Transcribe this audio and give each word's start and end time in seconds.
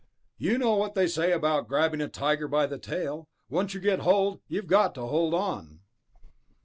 "You 0.39 0.57
know 0.57 0.73
what 0.77 0.95
they 0.95 1.05
say 1.05 1.31
about 1.31 1.67
grabbing 1.67 2.01
a 2.01 2.07
tiger 2.07 2.47
by 2.47 2.65
the 2.65 2.79
tail... 2.79 3.27
once 3.51 3.75
you 3.75 3.79
get 3.79 3.99
hold, 3.99 4.41
you've 4.47 4.65
got 4.65 4.95
to 4.95 5.01
hold 5.05 5.35
on." 5.35 5.81